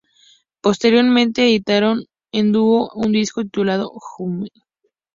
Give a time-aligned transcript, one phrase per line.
[0.61, 4.47] Posteriormente editaron en dúo un disco titulado "Home".